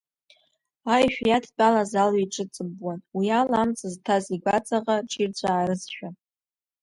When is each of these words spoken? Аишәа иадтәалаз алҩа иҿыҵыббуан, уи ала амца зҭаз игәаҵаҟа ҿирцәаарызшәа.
Аишәа 0.93 1.25
иадтәалаз 1.29 1.91
алҩа 2.03 2.21
иҿыҵыббуан, 2.25 2.99
уи 3.17 3.27
ала 3.39 3.57
амца 3.61 3.87
зҭаз 3.93 4.25
игәаҵаҟа 4.35 4.95
ҿирцәаарызшәа. 5.09 6.09